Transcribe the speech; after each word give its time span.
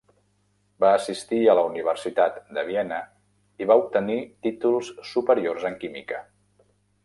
Va 0.83 0.87
assistir 0.99 1.41
a 1.45 1.55
la 1.59 1.65
Universitat 1.67 2.39
de 2.59 2.63
Viena 2.71 2.99
i 3.65 3.69
va 3.73 3.79
obtenir 3.85 4.19
títols 4.47 4.93
superiors 5.13 5.71
en 5.73 5.81
química. 5.85 6.27